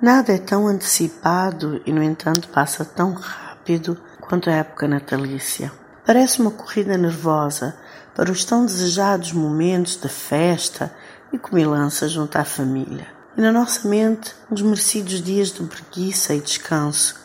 [0.00, 5.72] Nada é tão antecipado e, no entanto, passa tão rápido quanto a época natalícia.
[6.06, 7.76] Parece uma corrida nervosa
[8.14, 10.94] para os tão desejados momentos de festa
[11.32, 13.08] e comilança junto à família.
[13.36, 17.16] E na nossa mente, uns merecidos dias de preguiça e descanso.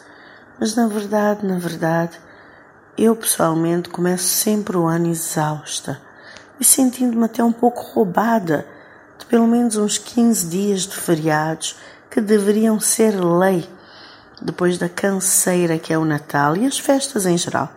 [0.59, 2.19] Mas na verdade, na verdade,
[2.97, 6.01] eu pessoalmente começo sempre o ano exausta
[6.59, 8.65] e sentindo-me até um pouco roubada
[9.19, 11.75] de pelo menos uns 15 dias de feriados
[12.13, 13.67] que deveriam ser lei
[14.39, 17.73] depois da canseira que é o Natal e as festas em geral.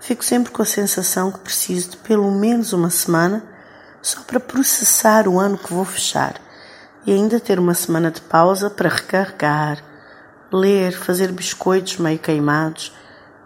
[0.00, 3.44] Fico sempre com a sensação que preciso de pelo menos uma semana
[4.02, 6.34] só para processar o ano que vou fechar
[7.06, 9.78] e ainda ter uma semana de pausa para recarregar,
[10.52, 12.92] ler, fazer biscoitos meio queimados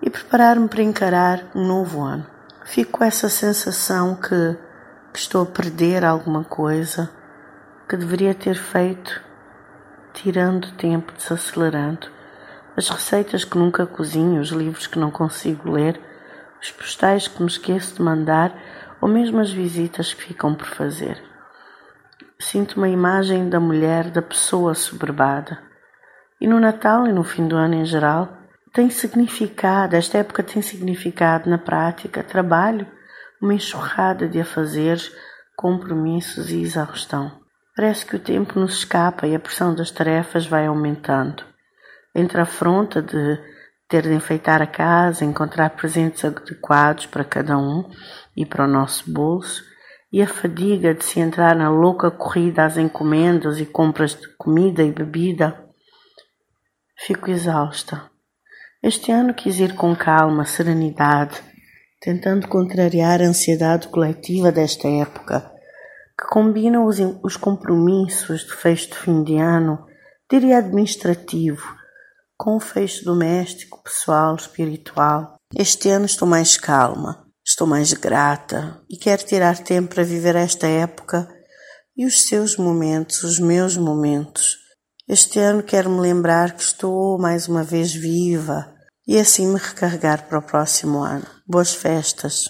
[0.01, 2.27] e preparar-me para encarar um novo ano.
[2.65, 4.56] Fico com essa sensação que,
[5.12, 7.10] que estou a perder alguma coisa
[7.87, 9.34] que deveria ter feito
[10.24, 12.09] tirando tempo, desacelerando.
[12.74, 16.01] As receitas que nunca cozinho, os livros que não consigo ler,
[16.62, 18.57] os postais que me esqueço de mandar
[19.02, 21.23] ou mesmo as visitas que ficam por fazer.
[22.40, 25.59] Sinto uma imagem da mulher, da pessoa soberbada.
[26.40, 28.32] E no Natal e no fim do ano em geral,
[28.73, 32.87] tem significado, esta época tem significado na prática, trabalho,
[33.43, 35.15] uma enxurrada de afazeres,
[35.54, 37.43] compromissos e exaustão.
[37.77, 41.45] Parece que o tempo nos escapa e a pressão das tarefas vai aumentando.
[42.15, 43.39] Entre a afronta de
[43.89, 47.91] ter de enfeitar a casa, encontrar presentes adequados para cada um
[48.37, 49.65] e para o nosso bolso,
[50.13, 54.85] e a fadiga de se entrar na louca corrida às encomendas e compras de comida
[54.85, 55.61] e bebida,
[56.97, 58.09] fico exausta.
[58.80, 61.43] Este ano quis ir com calma, serenidade,
[62.01, 65.53] tentando contrariar a ansiedade coletiva desta época
[66.25, 69.84] que combinam os, os compromissos de fecho de fim de ano,
[70.31, 71.62] diria administrativo,
[72.37, 75.37] com o fecho doméstico, pessoal, espiritual.
[75.55, 80.67] Este ano estou mais calma, estou mais grata e quero tirar tempo para viver esta
[80.67, 81.29] época
[81.95, 84.57] e os seus momentos, os meus momentos.
[85.07, 88.73] Este ano quero me lembrar que estou mais uma vez viva
[89.07, 91.27] e assim me recarregar para o próximo ano.
[91.47, 92.47] Boas festas!